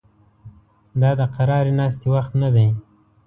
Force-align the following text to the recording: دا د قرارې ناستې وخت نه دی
دا 1.01 1.11
د 1.19 1.21
قرارې 1.35 1.73
ناستې 1.79 2.07
وخت 2.13 2.33
نه 2.41 2.49
دی 2.55 2.67